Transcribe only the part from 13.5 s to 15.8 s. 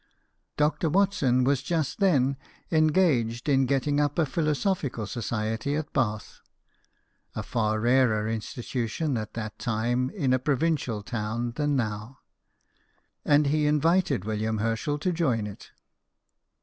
invited William Herschel to join it.